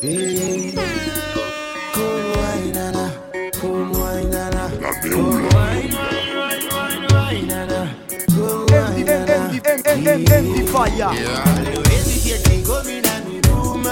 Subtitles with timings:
[0.00, 0.10] Come
[2.32, 3.10] wine, nana.
[3.52, 4.30] Come wine.
[4.30, 7.48] Come wine, wine, wine, wine,
[11.98, 12.62] she hear me
[13.26, 13.82] in the room,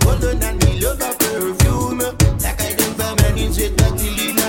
[0.00, 1.98] golden and me love her perfume.
[2.42, 4.39] Like I don't find my with nothing.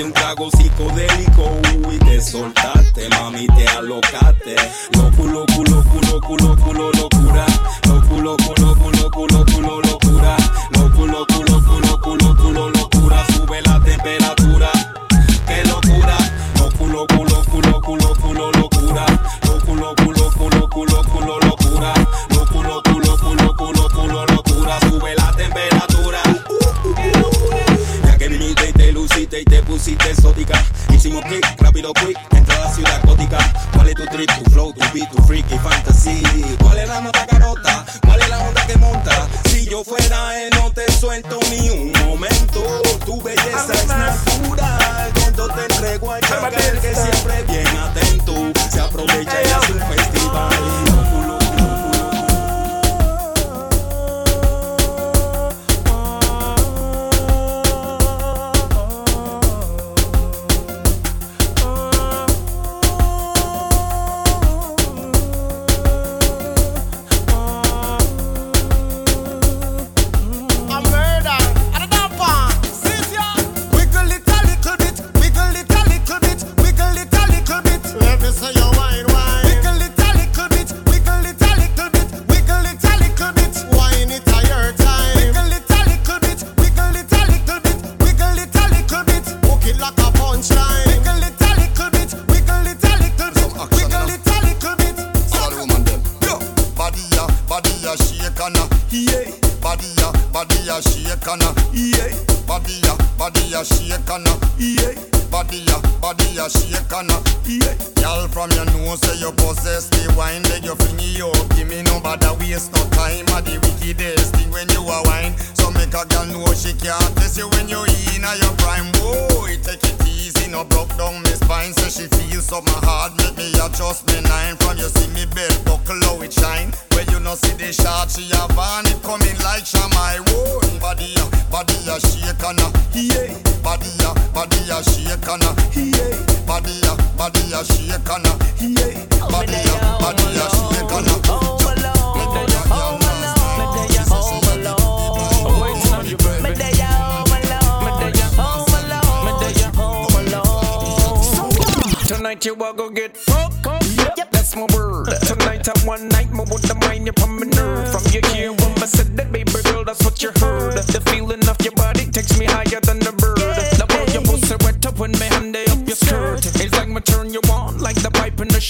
[0.00, 1.60] diste un trago psicodélico
[1.92, 4.56] y te soltaste, mami, te alocaste.
[4.92, 7.46] Loco, loco, loco, loco, loco, locura.
[7.86, 9.99] Loco, loco, loco, loco, loco, locura.
[31.16, 33.38] último rápido quick, entra a la ciudad gótica.
[33.72, 36.59] ¿Cuál es tu trip, tu flow, tu beat, tu freaky fantasy?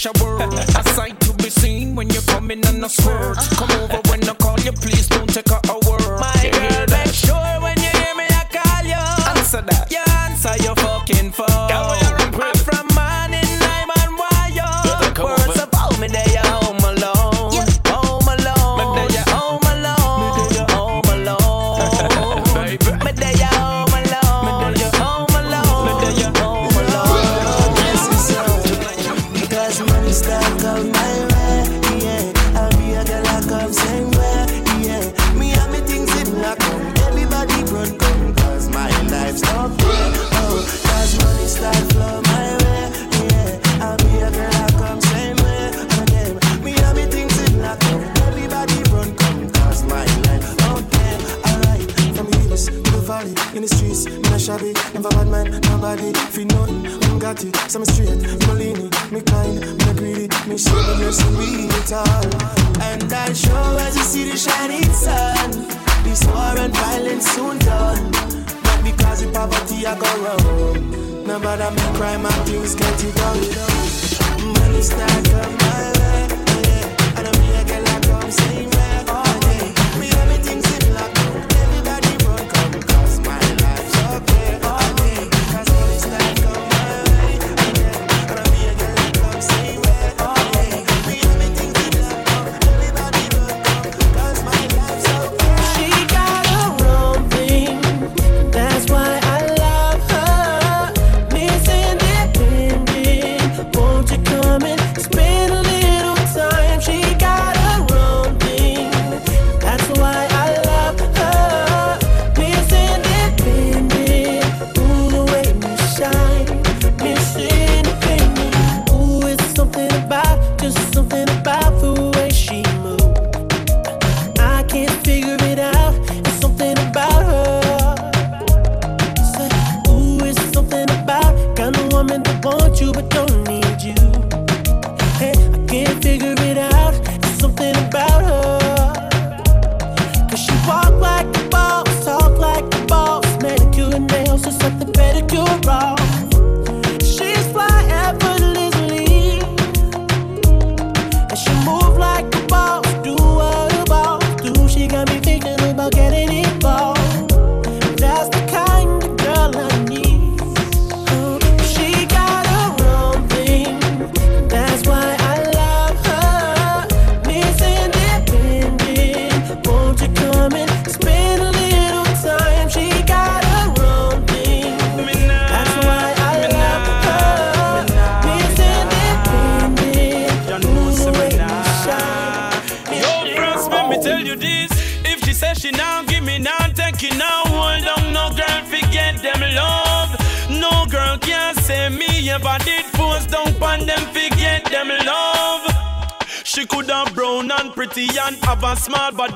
[0.01, 0.39] shower.
[0.41, 3.37] a sight to be seen when you're coming on a spurt.
[3.59, 4.00] Come over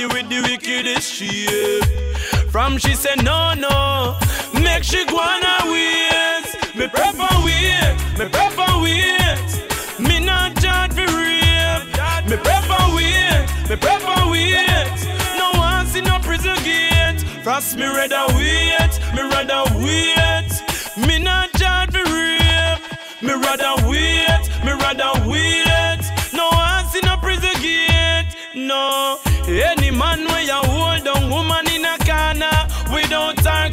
[0.08, 0.43] with the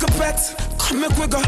[0.00, 0.54] like a pet.
[0.78, 1.42] Come make wiggle,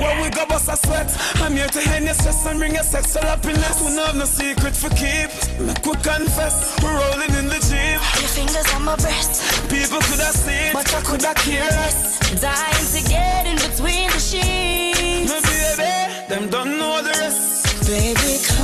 [0.00, 1.10] while we go bust I sweat.
[1.36, 3.80] I'm here to hand your stress and bring your sexual happiness.
[3.80, 5.30] We have no secret for keep.
[5.60, 8.00] Make we confess, we're rolling in the jeep.
[8.20, 9.68] Your fingers on my breast.
[9.68, 12.40] People could have seen, but I could have cared.
[12.40, 15.30] Dying to get in between the sheets.
[15.30, 17.86] No baby, them don't know the rest.
[17.86, 18.63] Baby, come.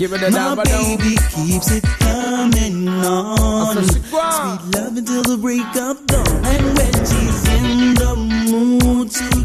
[0.00, 3.84] Give it a My baby keeps it coming on.
[3.84, 6.26] Sweet love until the break of dawn.
[6.46, 9.39] And when she's in the mood to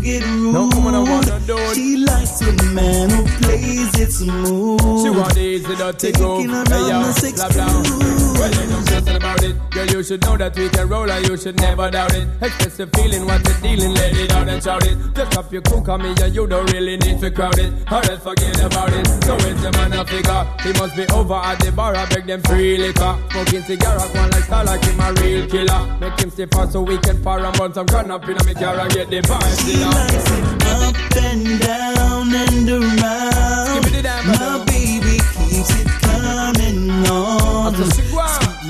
[1.97, 4.79] likes a man who plays it smooth.
[5.01, 6.37] She want easy dirty go.
[6.37, 7.65] Taking Hey yo, the six blah blah.
[7.65, 9.55] Well, ain't no question about it.
[9.71, 12.27] Girl, you should know that we can roll and you should never doubt it.
[12.41, 14.97] Express the feeling, what you're dealing, let it out and shout it.
[15.15, 17.73] Just up your cook on me and you don't really need to crowd it.
[17.91, 19.07] Or else forget about it.
[19.25, 20.43] So it's the man a figure.
[20.61, 23.17] He must be over at the bar, I beg them free liquor.
[23.31, 25.97] Smoking cigarettes, one like style like him a real killer.
[25.99, 28.43] Make him stay fast so we can fire and burn some gun up in a
[28.43, 29.65] me car and get the vibes.
[29.65, 29.94] She likes
[30.37, 33.73] it up and down and around.
[33.73, 35.17] Give me the damn My baby
[35.49, 37.73] keeps it coming on.
[37.75, 38.13] Sweet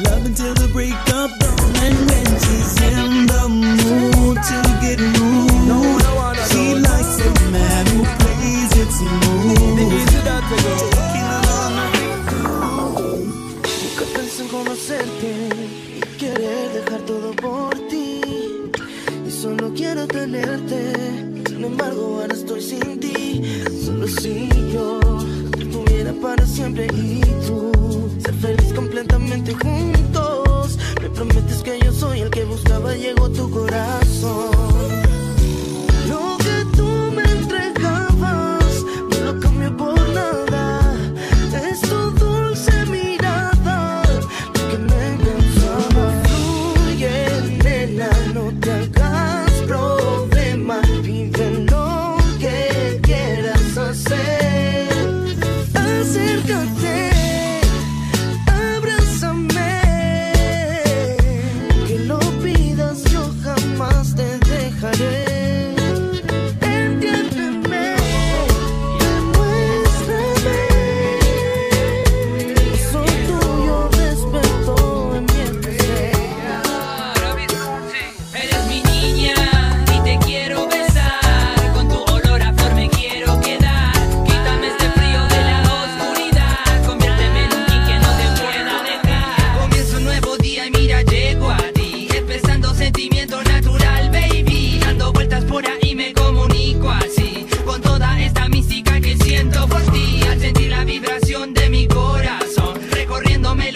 [0.05, 1.75] love until the break of dawn.
[1.85, 6.05] And when she's in the mood to get moved,
[6.51, 9.77] she likes a man who plays it smooth.
[10.95, 11.73] Taking her on
[13.85, 14.43] Nunca pensé
[15.95, 17.84] y querer dejar todo por ti.
[17.84, 17.84] Y
[19.45, 20.93] solo quiero tenerte.
[21.47, 23.43] Sin embargo, ahora estoy sin ti.
[23.85, 24.99] Solo si yo
[25.71, 27.71] tuviera para siempre y tú
[28.23, 30.79] ser feliz completamente juntos.
[30.99, 35.04] Me prometes que yo soy el que buscaba, llegó tu corazón.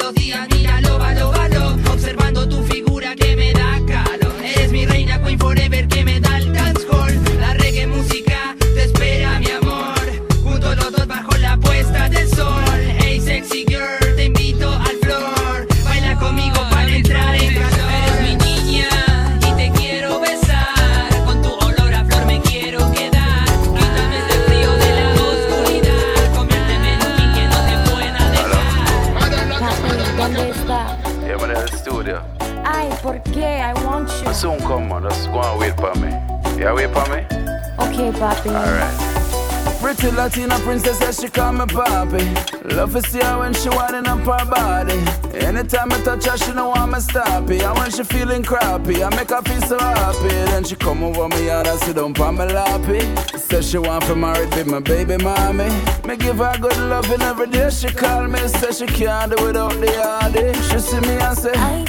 [0.09, 4.33] Recorriendo melodías, mira, lo lo Observando tu figura que me da calor.
[4.43, 7.39] Eres mi reina, Queen Forever que me da el dancehall.
[7.39, 8.18] La reggae música
[36.79, 37.19] Yeah, wait for me?
[37.79, 38.49] Okay, papi.
[38.55, 39.09] Alright.
[39.81, 42.75] Pretty Latina princess, yeah, she call me papi.
[42.75, 44.99] Love to see her when she winding up her body.
[45.45, 47.63] Anytime I touch her, she know I'm a stop it.
[47.63, 50.27] And when she feeling crappy, I make her feel so happy.
[50.51, 52.99] Then she come over me and I sit down for me lappy.
[53.37, 55.69] Says she want to marry with my baby mommy.
[56.05, 57.69] Me give her good loving every day.
[57.69, 60.53] She call me, says she can't do without the hardy.
[60.69, 61.85] She see me and say, Ay,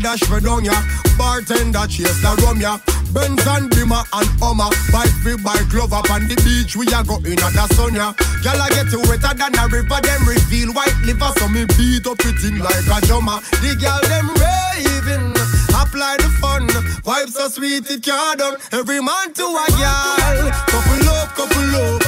[0.00, 0.72] dash for down ya.
[1.18, 2.78] Bartender chase the rum ya.
[3.12, 4.70] Benz and Bimmer and Hummer.
[4.92, 6.76] Bike fi bike glove up on the beach.
[6.76, 8.12] We a go in at the sun ya.
[8.42, 10.00] Gyal a get wetter than a river.
[10.00, 11.32] Them reveal white liver.
[11.36, 13.40] So me beat up it in like a drummer.
[13.60, 15.36] The gyal them raving.
[15.76, 16.66] Apply the fun.
[17.04, 18.56] Vibes so sweet it can't done.
[18.72, 20.48] Every man to a gyal.
[20.70, 22.00] Couple up, couple up.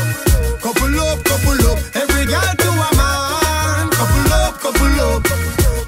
[0.62, 1.78] Couple up, couple up.
[1.92, 3.90] Every gyal to a man.
[3.90, 5.22] Couple up, couple up.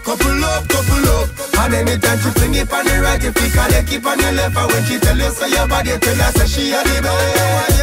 [0.05, 0.94] Couple up, couple up.
[1.65, 4.33] And anytime she fling it on the right, if you call it, keep on your
[4.33, 4.55] left.
[4.55, 7.81] And when she tell you say your body, tell her say she a the best.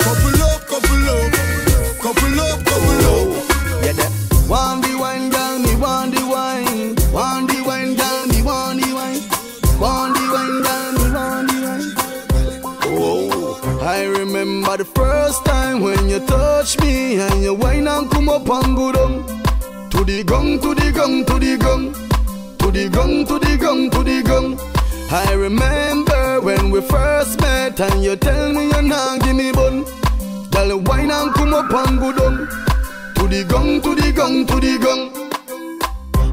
[0.00, 1.28] Couple up, couple up.
[2.00, 3.28] Couple up, couple up.
[3.84, 4.10] Yeah, that.
[4.48, 6.96] Want the wine, girl, me want the wine.
[7.12, 9.20] Want the wine, girl, me want the wine.
[9.76, 12.96] Want the wine, girl, me want the wine.
[12.96, 13.84] Whoa.
[13.84, 18.48] I remember the first time when you touched me and you wine and come up
[18.48, 19.26] and go down.
[19.90, 21.94] To the gong, to the gong, to the gong.
[22.66, 24.58] To the gong, to the gong, to the gong.
[25.12, 29.84] I remember when we first met and you tell me you're not give me bun.
[30.50, 32.48] Girl, wine and come up and go down.
[33.14, 35.12] To the gong, to the gong, to the gong.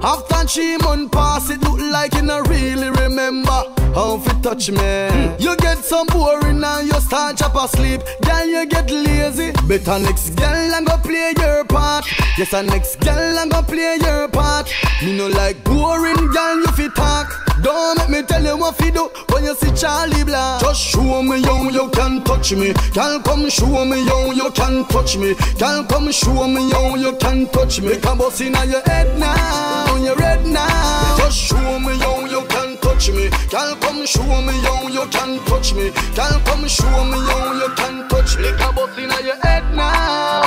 [0.01, 3.61] After three months pass, it look like you not really remember
[3.93, 4.77] how fi touch me.
[4.79, 5.35] Hmm.
[5.37, 8.01] You get some boring and you start chop asleep.
[8.21, 9.51] Girl, you get lazy.
[9.67, 12.05] Better next girl and go play your part.
[12.37, 14.71] Yes, and next girl and go play your part.
[15.03, 17.27] Me no like boring girl, you fi talk.
[17.61, 20.61] Don't make me tell you what fi do when you see Charlie Black.
[20.61, 22.73] Just show me how you can touch me.
[22.93, 25.35] Girl, come show me how you can touch me.
[25.59, 27.97] Girl, come show me how you can touch me.
[27.97, 31.17] Come bust inna your head now, you red now.
[31.17, 32.52] Just show me how you can
[32.93, 33.29] touch me.
[33.49, 35.89] Girl, come show me how you can touch me.
[36.15, 38.51] Girl, come show me how you can touch me.
[38.57, 40.43] Come bust inna your head now,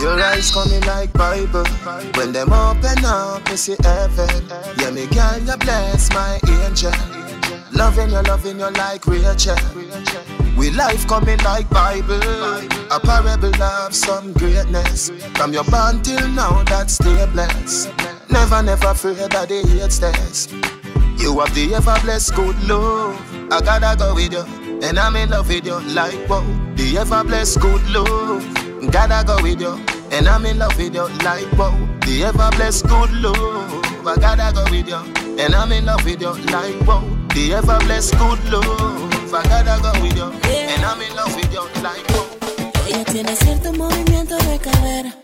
[0.00, 1.64] Your eyes coming like Bible.
[2.14, 4.48] When them open up, you see heaven.
[4.78, 6.92] Yeah, me girl, you bless my angel.
[7.72, 9.56] Loving you, loving you like Rachel.
[10.56, 12.20] We life coming like Bible.
[12.90, 15.10] A parable of some greatness.
[15.34, 17.90] From your born till now, that stay blessed.
[18.30, 20.48] Never, never fear that they hate stairs.
[21.20, 23.20] You have the ever blessed good love.
[23.52, 24.44] I gotta go with you,
[24.82, 26.44] and I'm in love with you like wow.
[26.76, 28.42] The ever blessed good love.
[28.90, 29.74] Gotta go with you,
[30.10, 31.76] and I'm in love with you like wow.
[32.06, 33.84] The ever blessed good love.
[34.06, 34.96] I gotta go with you,
[35.38, 37.04] and I'm in love with you like wow.
[37.34, 39.34] The ever blessed good love.
[39.34, 42.26] I gotta go with you, and I'm in love with you like wow.
[42.88, 45.14] Ella tiene cierto movimiento de cadera.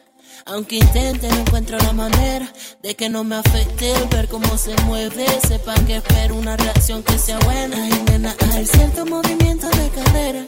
[0.49, 4.77] Aunque intente, no encuentro la manera de que no me afecte el ver cómo se
[4.85, 5.27] mueve.
[5.47, 7.77] Sepan que espero una reacción que sea buena.
[7.83, 10.47] Ay, nena, hay cierto movimiento de cadera.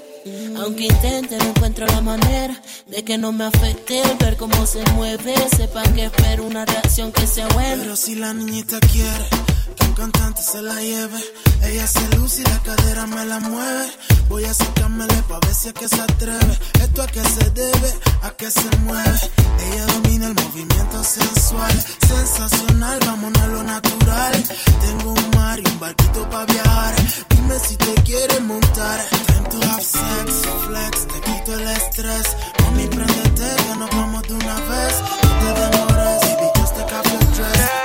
[0.63, 4.85] Aunque intente, no encuentro la manera de que no me afecte el ver cómo se
[4.95, 5.35] mueve.
[5.57, 7.83] Sepan que espero una reacción que sea buena.
[7.83, 11.21] Pero si la niñita quiere que un cantante se la lleve,
[11.63, 13.91] ella se luce y la cadera me la mueve.
[14.29, 16.59] Voy a sacármele pa' ver si es que se atreve.
[16.81, 19.21] Esto a qué se debe, a qué se mueve.
[19.67, 24.45] Ella domina el movimiento sensual, sensacional, vámonos a lo natural.
[24.81, 26.95] Tengo un mar y un barquito pa' viajar.
[27.31, 29.01] Dime si te quieres montar.
[29.27, 32.37] Time to have sex, flex, te quito el estrés.
[32.63, 34.95] Mami, préndete que nos vamos de una vez.
[35.23, 36.23] No te demores,
[36.57, 37.78] just take off your dress.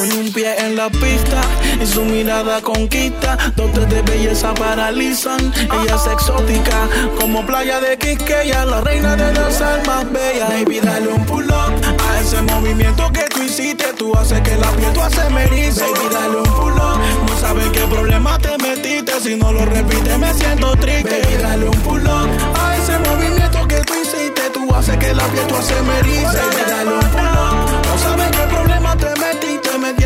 [0.00, 1.42] Con un pie en la pista
[1.78, 3.36] y su mirada conquista.
[3.54, 5.52] Dotes de belleza paralizan.
[5.60, 6.88] Ella es exótica
[7.20, 10.48] como playa de Quisqueya, la reina de las almas bellas.
[10.48, 11.74] Baby, dale un pull up
[12.08, 13.92] a ese movimiento que tú hiciste.
[13.98, 15.84] Tú haces que la piel tú haces meriza.
[15.84, 16.98] Baby, dale un pull up.
[17.28, 19.20] No sabes qué problema te metiste.
[19.20, 21.20] Si no lo repites, me siento triste.
[21.24, 24.48] Baby, dale un pull up a ese movimiento que tú hiciste.
[24.54, 25.76] Tú haces que la piel tú haces.
[25.86, 26.22] Baby,
[26.66, 27.86] dale un pull up.
[27.86, 29.39] No sabes qué problema te metiste.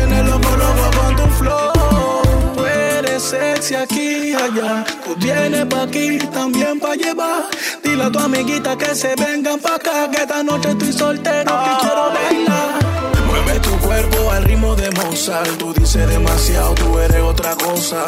[0.05, 1.71] Me tienes loco, loco con tu flow.
[2.55, 4.85] Tú eres sexy aquí y allá.
[5.03, 7.45] Tú vienes pa' aquí, también pa' llevar.
[7.83, 10.09] Dile a tu amiguita que se vengan pa' acá.
[10.11, 12.79] Que esta noche estoy soltero y quiero bailar.
[13.27, 13.84] Mueve tu
[14.31, 15.57] al ritmo de Mozart.
[15.57, 18.05] Tú dices demasiado, tú eres otra cosa.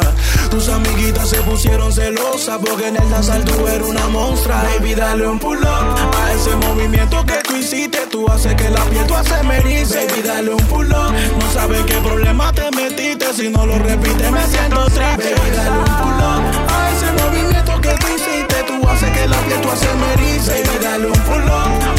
[0.50, 4.62] Tus amiguitas se pusieron celosas porque en el danzar tú eres una monstrua.
[4.62, 8.06] Baby, dale un pull up a ese movimiento que tú hiciste.
[8.10, 10.06] Tú haces que la piel tú haces merice.
[10.06, 11.12] Baby, dale un pull up.
[11.38, 13.32] No sabes qué problema te metiste.
[13.34, 15.34] Si no lo repites, me siento triste.
[15.34, 18.56] Baby, dale un pull up a ese movimiento que tú hiciste.
[18.66, 20.62] Tú haces que la piel tú haces merice.
[20.62, 21.97] Baby, dale un pull up.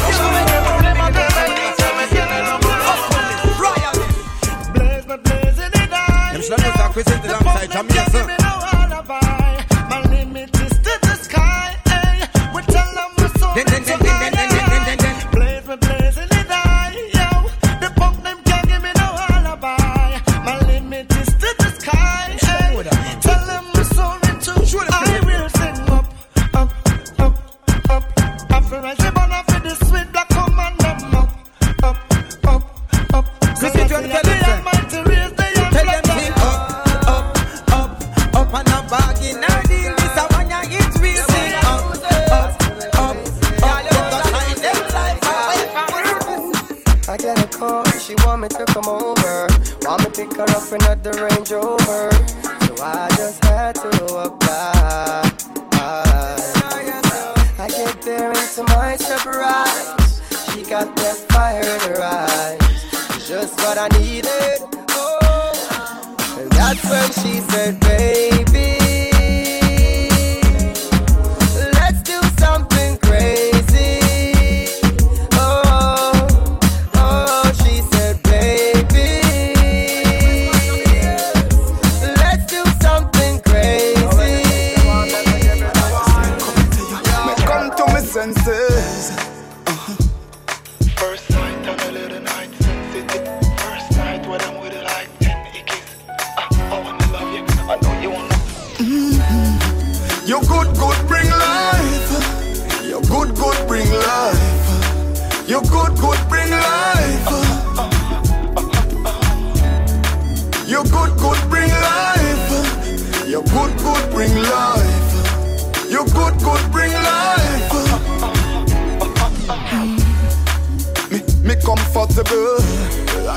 [6.99, 8.38] represented alongside Jamaica.
[47.49, 49.47] call, she want me to come over.
[49.81, 52.11] Want me pick her up in at the Range Rover.
[52.65, 55.31] So I just had to apply.
[57.61, 60.21] I get there and to my surprise,
[60.53, 63.27] she got that fire in her eyes.
[63.27, 64.59] Just what I needed.
[64.91, 68.88] Oh, and that's when she said, baby.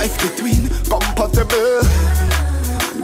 [0.03, 1.81] Life between compatible.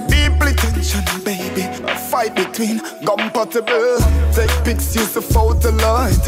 [0.08, 1.62] Deeply tension, baby.
[1.86, 3.98] A fight between compatible.
[4.32, 6.18] Take pics, use the photo light.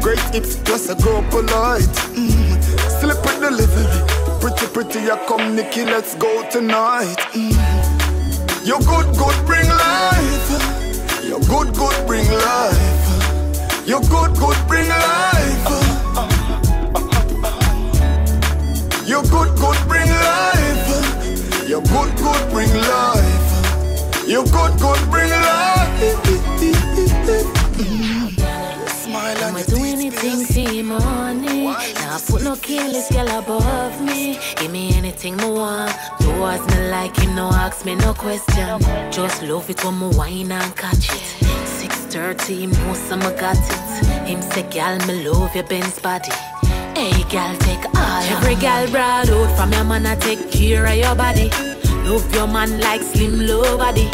[0.00, 1.96] Great hips plus a girl polite.
[2.14, 2.62] Mm.
[3.00, 4.40] Slip with delivery.
[4.40, 7.18] Pretty, pretty, I come, Nikki, let's go tonight.
[7.32, 8.64] Mm.
[8.64, 11.24] You good, good, bring life.
[11.24, 13.84] You're good, good, bring life.
[13.84, 15.85] You're good, good, bring life.
[19.06, 21.68] You good, good, bring life.
[21.68, 24.26] You good, good, bring life.
[24.26, 26.18] You good, good, bring life.
[28.88, 31.66] Smile I'ma do anything your money.
[31.66, 34.40] Now put no careless girl above me.
[34.56, 35.94] Give me anything me want.
[36.18, 38.80] Towards me like him, no ask me no question.
[39.12, 41.22] Just love it when me wine and catch it.
[41.78, 44.26] 6:30, him know some I got it.
[44.26, 46.32] Him say, girl, me love your Benz body.
[46.96, 48.22] Hey, girl, take all.
[48.22, 51.50] Every girl broad out from your man, I take care of your body.
[52.08, 54.08] Love your man like slim low body.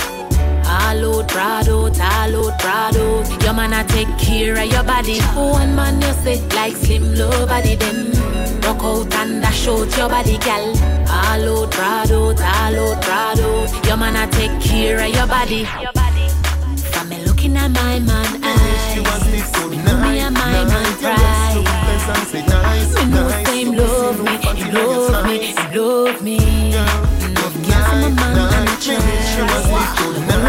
[0.66, 3.42] All out, proud out, all out, proud out.
[3.44, 5.20] Your man, I take care of your body.
[5.20, 8.10] One man, you say, like slim low body, then
[8.62, 10.76] rock out and dash out your body, girl.
[11.06, 13.86] All out, proud out, all out, proud out.
[13.86, 15.66] Your man, I take care of your body.
[16.90, 18.96] From me looking at my man eyes,
[19.70, 21.81] me know me and my man pride.
[22.02, 26.38] Me know same love me, he love me, he love me.
[26.74, 28.98] Love from my man and try.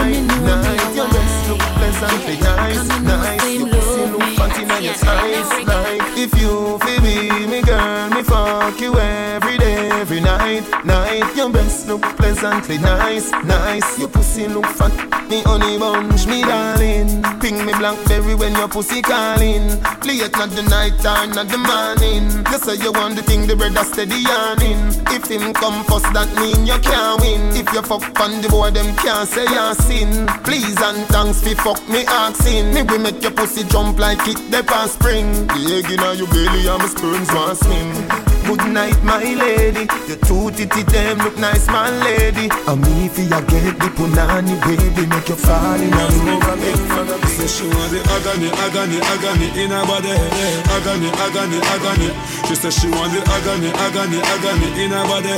[0.07, 3.45] Me know me Your breasts look pleasantly nice, nice.
[3.53, 6.17] Your pussy look fat inna your eyes, nice.
[6.17, 11.35] If you feel me, me girl, me fuck you every day, every night, night.
[11.35, 13.99] Your breasts look pleasantly nice, nice.
[13.99, 14.91] Your pussy look fat,
[15.29, 16.82] me honey bunch, me darling.
[17.83, 19.67] Blackberry when your pussy calling.
[20.07, 22.31] Late not the night time, not the morning.
[22.47, 24.79] You say you want the thing, the brother steady yarning.
[25.11, 27.51] If him come first, that mean you can't win.
[27.51, 30.27] If you fuck on the boy, them can't say you sin.
[30.47, 32.73] Please and thanks fi fuck me asking.
[32.73, 35.45] Me we make your pussy jump like it the past spring.
[35.47, 38.32] The egg inna your belly and my sperms want swim.
[38.45, 39.88] Good night, my lady.
[40.08, 42.49] Your two titty them look nice, my lady.
[42.67, 46.13] And me fi ya get the punani baby, make you fall in love.
[47.34, 50.12] Say she want the agony, agony, agony in her body.
[50.75, 52.10] Agony, agony, agony.
[52.47, 55.34] She say she want the agony, agony, agony in her body.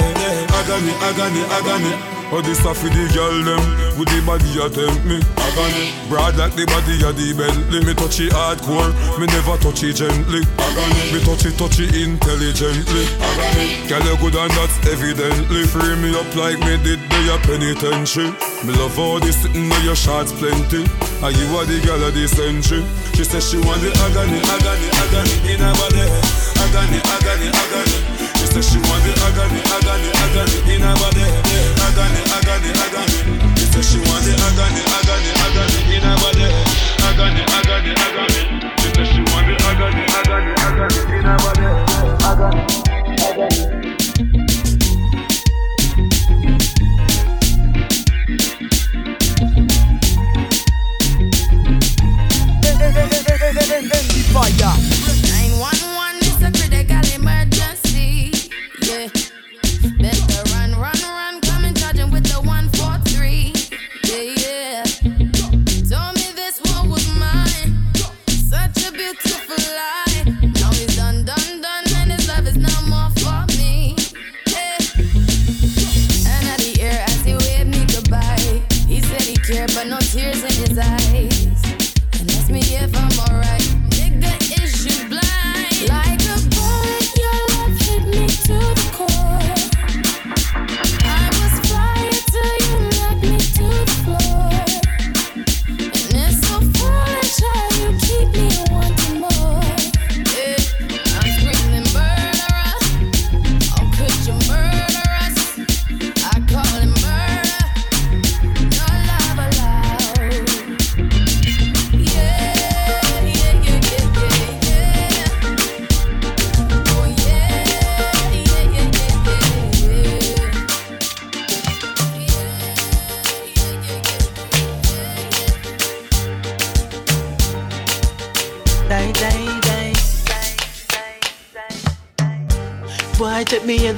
[0.60, 1.94] Agony, agony, agony.
[2.34, 3.62] Oh, this stuff for the girl them
[4.02, 5.22] With the body you tempt me.
[5.38, 7.86] Agony Broad like the body of the Bentley.
[7.86, 8.90] Me touch it hardcore
[9.22, 10.42] Me never touch it gently.
[10.58, 13.06] Agony Me touch it, touch it intelligently.
[13.22, 15.70] Agony Girl you good and that's evidently.
[15.70, 18.34] Free me up like me did the your penitentiary.
[18.66, 20.82] Me love all this sitting on your shots plenty.
[21.22, 22.82] And you are the girl of the century?
[23.14, 25.34] She says she want the agony, agony, agony.
[25.54, 26.04] In her body.
[26.58, 28.15] Agony, agony, agony
[28.56, 31.28] Says she want the agony, agony, agony in her body
[31.84, 33.20] Agony, agony, agony
[33.60, 36.48] She says she want the agony, agony, agony in her body
[37.04, 38.48] Agony, agony, agony
[38.96, 41.68] says she want the agony, agony, agony in her body
[42.24, 42.64] Agony,
[43.28, 43.76] agony
[54.36, 55.05] Fire.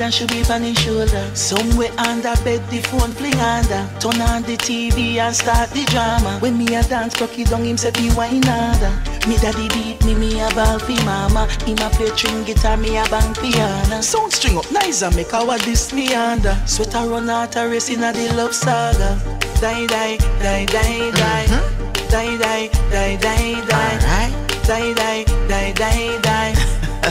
[0.07, 1.23] And should be on his shoulder.
[1.35, 3.83] Somewhere under bed, the phone fling under.
[3.99, 6.39] Turn on the TV and start the drama.
[6.39, 8.93] When me a dance, cocky down himself, he wine harder.
[9.27, 11.47] Me daddy beat me, me a ball fi mama.
[11.67, 14.01] Him a play string guitar, me a bang piano.
[14.01, 16.55] Sound string up nice and make our this me under.
[16.65, 19.19] Sweater run out a race in a the love saga.
[19.59, 21.45] Die, die, die, die, die.
[21.51, 22.07] Mm-hmm.
[22.07, 24.47] Die, die, die, die, die.
[24.67, 26.56] Die, die, die, die, die.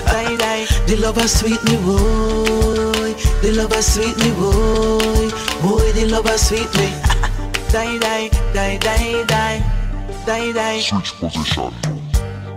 [0.04, 0.66] Die, die.
[0.86, 3.14] The lover sweet me boy.
[3.40, 5.30] The lover sweet me boy.
[5.62, 6.92] Boy, the lover sweet me.
[7.72, 9.62] Die, die, die, die, die.
[10.26, 10.80] Die, die.
[10.80, 11.72] Switch position.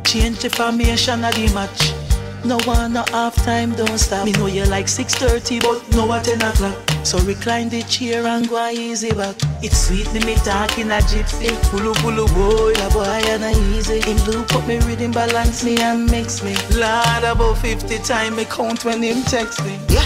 [0.04, 2.09] Change the formation of the match.
[2.46, 4.26] No one, no half time, don't stop.
[4.26, 6.78] Me know you like 6.30, but no at 10 o'clock.
[7.04, 9.36] So recline the chair and go easy back.
[9.62, 11.50] It's sweet me, me talking a gypsy.
[11.70, 14.02] Pulu pulu boy, a boy and a easy.
[14.02, 16.56] Him loop up me rhythm, balance me and mix me.
[16.76, 19.78] Lord, about 50 time me count when him text me.
[19.90, 20.06] Yeah.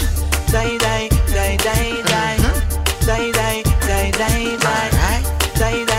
[0.50, 2.36] Die, die, die, die, die.
[2.38, 2.80] Uh-huh.
[3.06, 4.90] Die, die, die, die, die.
[4.90, 5.22] Die,
[5.58, 5.93] die, die, die,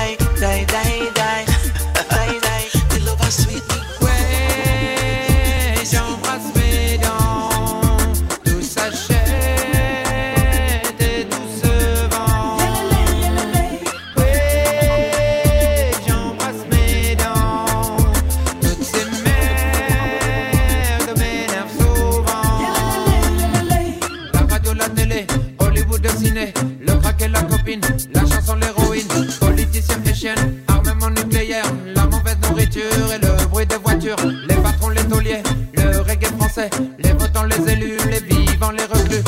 [32.79, 37.71] et le bruit des voitures, les patrons, les tauliers, le reggae français, les votants, les
[37.71, 39.23] élus, les vivants, les reclus,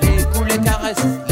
[0.00, 1.23] les poules caressent.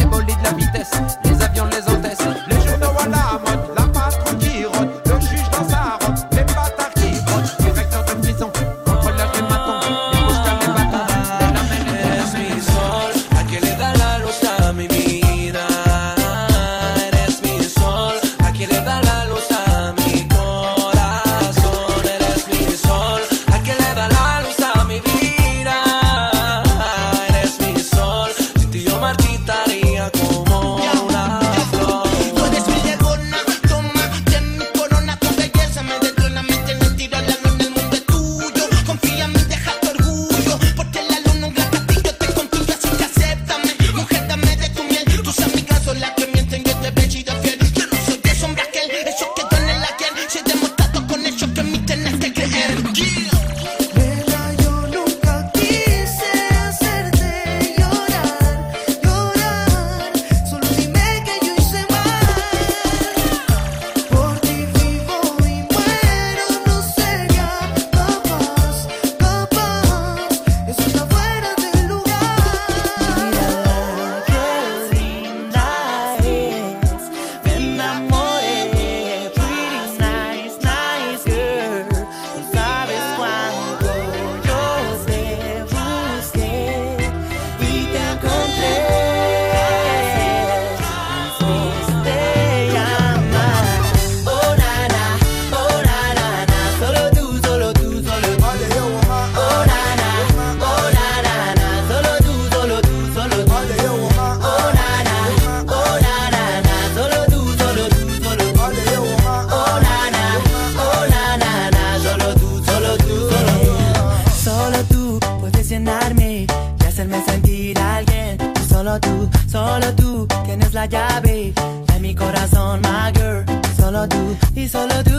[120.93, 121.55] llave
[121.87, 123.45] de mi corazón, my girl.
[123.79, 125.12] Solo tú y solo tú.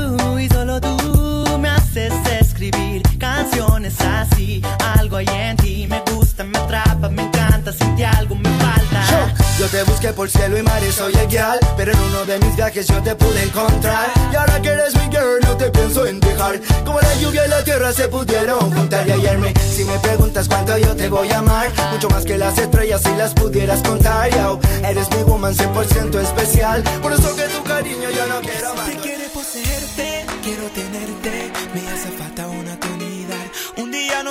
[9.85, 11.59] busqué por cielo y mares, soy el guial.
[11.77, 14.11] Pero en uno de mis viajes yo te pude encontrar.
[14.31, 16.59] Y ahora que eres mi girl no te pienso en dejar.
[16.85, 19.53] Como la lluvia y la tierra se pudieron juntar y hallarme.
[19.73, 23.15] Si me preguntas cuánto yo te voy a amar Mucho más que las estrellas si
[23.15, 24.29] las pudieras contar.
[24.31, 26.83] Yo, Eres mi woman 100% especial.
[27.01, 29.02] Por eso que tu cariño yo no quiero más.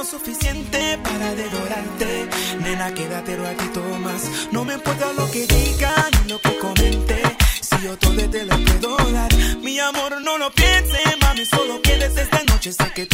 [0.05, 2.29] suficiente para devorarte.
[2.61, 4.23] Nena, quédate un ratito más.
[4.51, 7.23] No me importa lo que digan ni lo que comente.
[7.61, 11.45] Si yo todo te lo puedo dar, mi amor, no lo piense, mami.
[11.45, 13.07] Solo quédese esta noche, sé que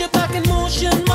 [0.00, 1.07] your back in motion.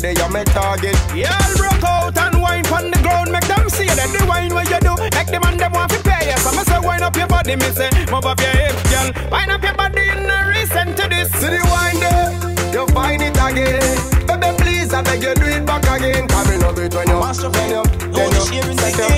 [0.00, 0.94] they are my target.
[1.14, 4.68] Y'all broke out and wine from the ground, make them see that the wine what
[4.70, 4.94] you do.
[5.16, 6.36] Make the man them want to pay you.
[6.38, 9.08] So I say wine up your body, me say move up your hips, girl.
[9.30, 11.30] Wine up your body in the recent to this.
[11.40, 12.28] See the wine there,
[12.72, 13.82] you find it again.
[14.26, 16.28] Baby, please, I beg you do it back again.
[16.28, 17.82] Cause we love it when you mash up, when you,
[18.12, 19.15] when you, when you, when you,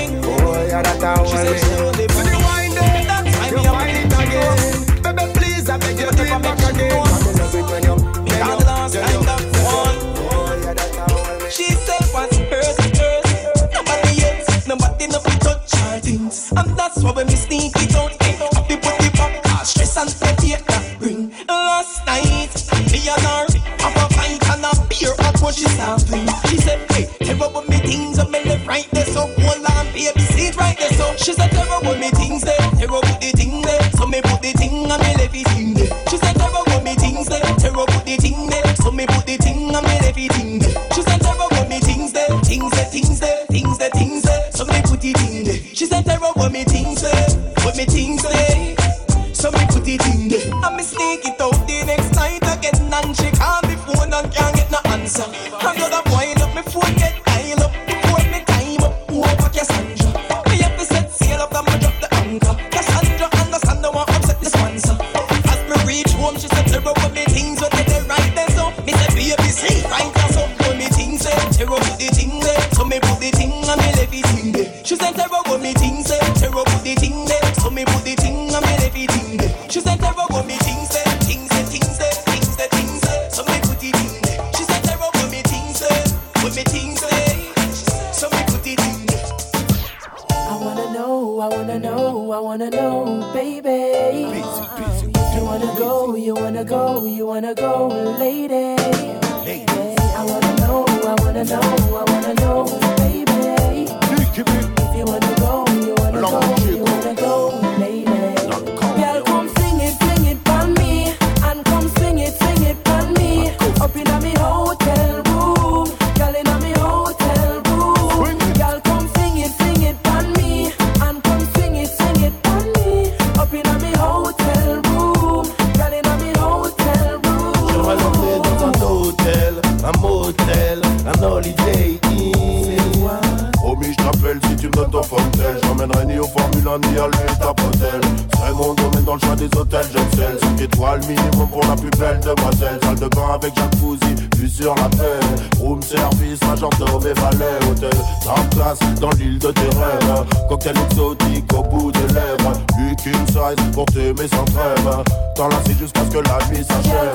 [151.49, 152.53] qu'au bout des lèvres.
[152.75, 155.03] Plus qu'une size pour t'aimer sans trêve.
[155.35, 157.09] T'enlacer jusqu'à ce que la nuit s'achève.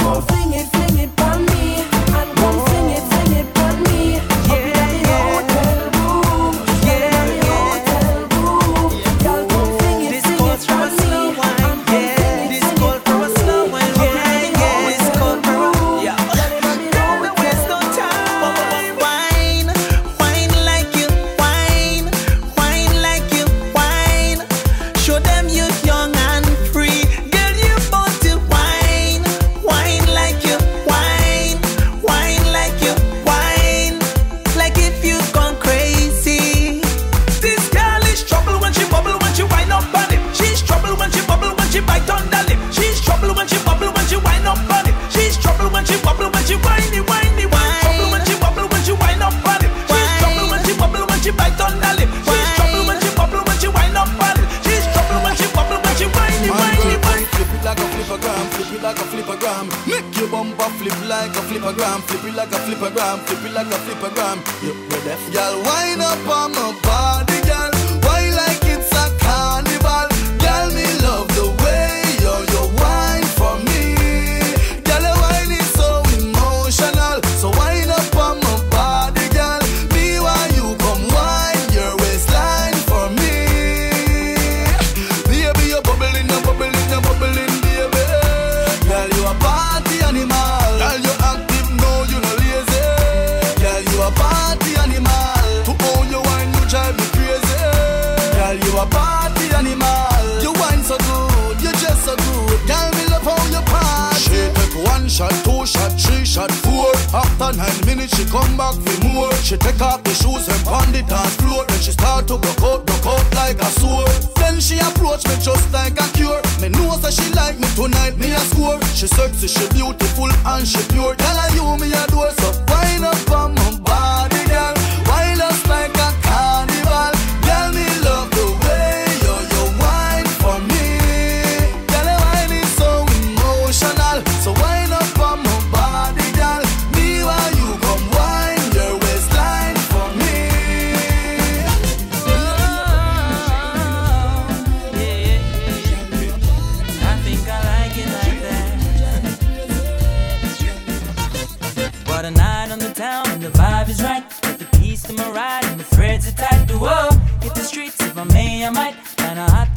[63.15, 64.43] I'm flipping like a flipper gram.
[64.61, 64.94] Yeah.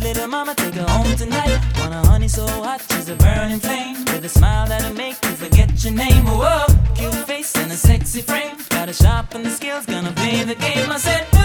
[0.02, 1.60] Little mama, take her home tonight.
[1.80, 4.06] Want a honey so hot, she's a burning flame.
[4.06, 6.26] With a smile that'll make you forget your name.
[6.26, 8.58] Whoa, cute face and a sexy frame.
[8.70, 10.92] Gotta sharpen the skills, gonna play the game.
[10.92, 11.37] I said.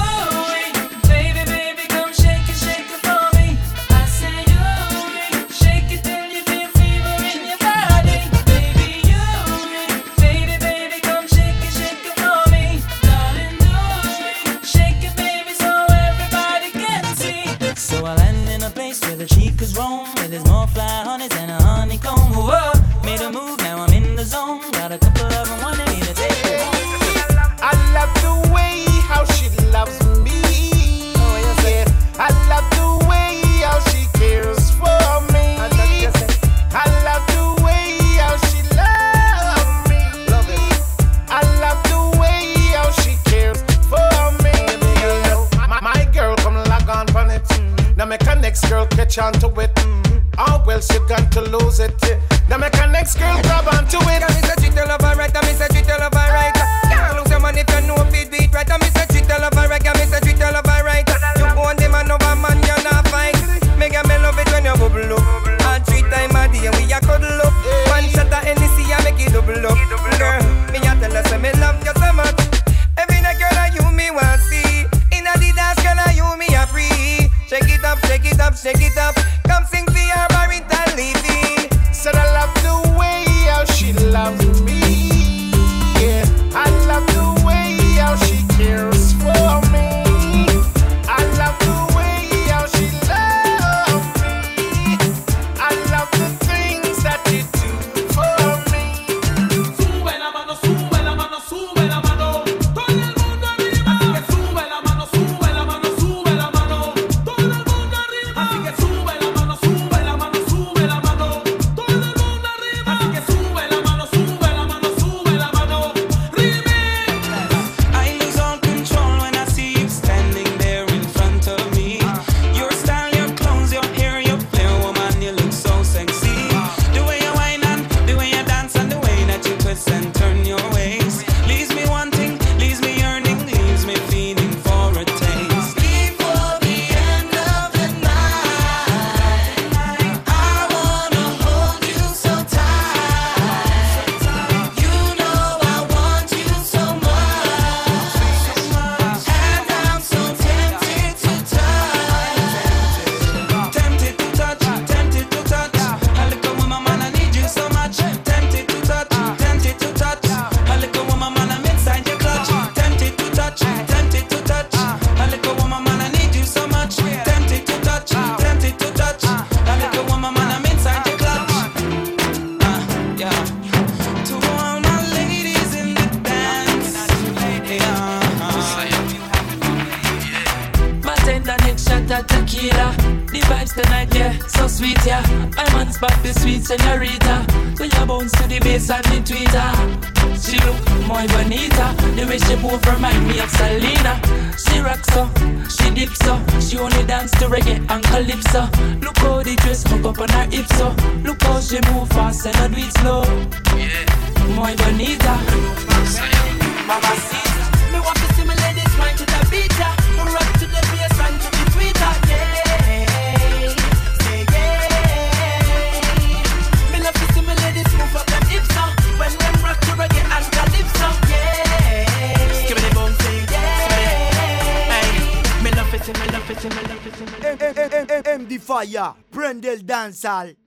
[230.10, 230.61] Hey,